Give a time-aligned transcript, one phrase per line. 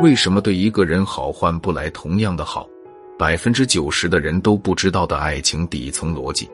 [0.00, 2.66] 为什么对一个人好换不来同样的好？
[3.18, 6.48] 百分之九十的人都不知道的爱情底层逻辑。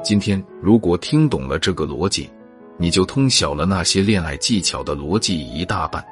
[0.00, 2.30] 今天如果听懂了这个逻辑，
[2.76, 6.04] 你就通晓了那些恋爱技巧的逻辑一大半。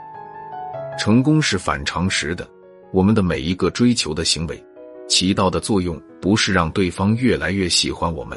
[0.99, 2.45] 成功是反常识的，
[2.93, 4.61] 我们的每一个追求的行为，
[5.07, 8.37] 起到的作用不是让对方越来越喜欢我们，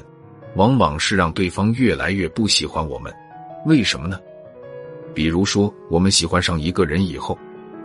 [0.55, 3.11] 往往是让对方越来越不喜欢我们。
[3.65, 4.19] 为什么呢？
[5.15, 7.35] 比如说，我们喜欢上一个人以后，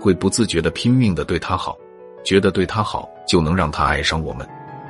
[0.03, 1.79] 会不自觉的拼命的对他好，
[2.25, 4.45] 觉得对他好就能让他爱上我们，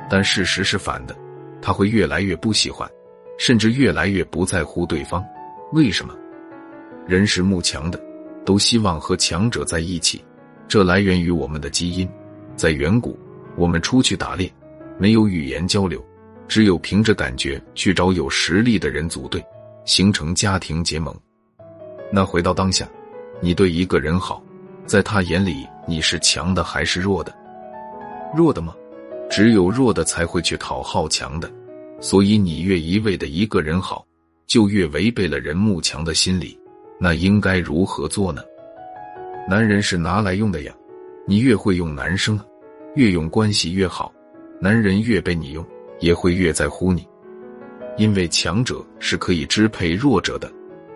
[0.09, 1.15] 但事实是反的，
[1.61, 2.89] 他会越来越不喜欢，
[3.37, 5.23] 甚至越来越不在乎对方。
[5.71, 6.15] 为什么？
[7.07, 8.01] 人是慕强的，
[8.43, 10.19] 都希望和强者在一起，
[10.67, 12.09] 这来源于我们的基因。
[12.55, 13.15] 在远古，
[13.55, 14.51] 我们出去打猎，
[14.97, 16.03] 没有语言交流，
[16.47, 19.45] 只有凭着感觉去找有实力的人组队，
[19.85, 21.15] 形成家庭结盟。
[22.11, 22.89] 那回到当下，
[23.41, 24.41] 你对一个人好，
[24.85, 27.33] 在他眼里你是强的还是弱的？
[28.35, 28.73] 弱的吗？
[29.29, 31.51] 只有弱的才会去讨好强的，
[31.99, 34.05] 所以你越一味的一个人好，
[34.45, 36.57] 就越违背了人慕强的心理。
[36.99, 38.41] 那应该如何做呢？
[39.49, 40.73] 男人是拿来用的呀，
[41.25, 42.39] 你越会用男生，
[42.95, 44.13] 越用关系越好，
[44.59, 45.65] 男人越被你用，
[45.99, 47.07] 也会越在乎你，
[47.97, 50.51] 因为强者是可以支配弱者的。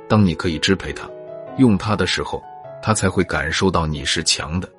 [0.07, 1.09] 当你可以支配他、
[1.57, 2.41] 用他的时候，
[2.81, 4.69] 他才会感受到你是强的。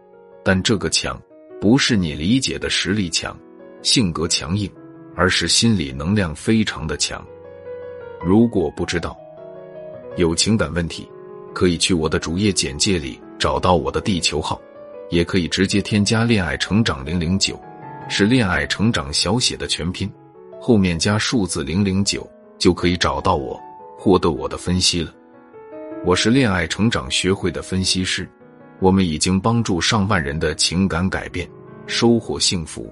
[0.44, 1.20] 但这个强
[1.60, 3.38] 不是你理解的实力强、
[3.82, 4.70] 性格强硬，
[5.14, 7.24] 而是心理能量非常的强。
[8.22, 9.16] 如果不知道
[10.16, 11.08] 有情感问题，
[11.54, 14.60] 可以去我的主页简介里找到我的地球号，
[15.10, 17.60] 也可以直接添加“恋爱成长零零九”，
[18.08, 20.10] 是恋爱成长小写的全拼，
[20.60, 23.60] 后面加数字零零九就可以找到我，
[23.98, 25.12] 获得我的分析了。
[26.04, 28.26] 我是恋爱成长学会的分析师，
[28.78, 31.46] 我们已经帮助上万人的情感改变，
[31.86, 32.90] 收获幸福。